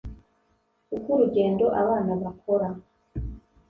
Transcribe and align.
uko 0.95 1.09
urugendo 1.15 1.65
abana 1.81 2.11
bakora 2.21 2.67